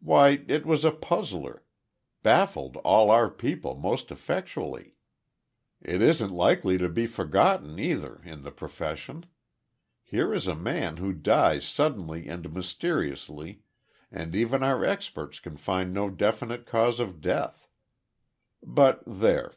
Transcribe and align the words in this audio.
Why 0.00 0.44
it 0.48 0.66
was 0.66 0.84
a 0.84 0.90
puzzler 0.90 1.62
baffled 2.24 2.76
all 2.78 3.08
our 3.08 3.30
people 3.30 3.76
most 3.76 4.10
effectually. 4.10 4.96
It 5.80 6.02
isn't 6.02 6.32
likely 6.32 6.76
to 6.78 6.88
be 6.88 7.06
forgotten 7.06 7.78
either 7.78 8.20
in 8.24 8.42
the 8.42 8.50
profession. 8.50 9.26
Here 10.02 10.34
is 10.34 10.48
a 10.48 10.56
man 10.56 10.96
who 10.96 11.12
dies 11.12 11.68
suddenly 11.68 12.26
and 12.26 12.52
mysteriously, 12.52 13.62
and 14.10 14.34
even 14.34 14.64
our 14.64 14.84
experts 14.84 15.38
can 15.38 15.56
find 15.56 15.94
no 15.94 16.10
definite 16.10 16.66
cause 16.66 16.98
of 16.98 17.20
death. 17.20 17.68
But, 18.64 19.04
there. 19.06 19.44